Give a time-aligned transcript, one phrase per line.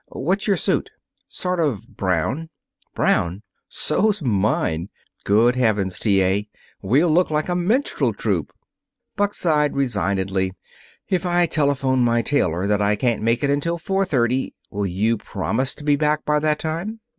[0.07, 0.89] What's your suit?"
[1.27, 2.49] "Sort of brown."
[2.95, 3.43] "Brown?
[3.69, 4.89] So's mine!
[5.25, 6.23] Good heavens, T.
[6.23, 6.49] A.,
[6.81, 8.51] we'll look like a minstrel troupe!"
[9.15, 10.53] Buck sighed resignedly.
[11.07, 15.17] "If I telephone my tailor that I can't make it until four thirty, will you
[15.17, 16.99] promise to be back by that time?"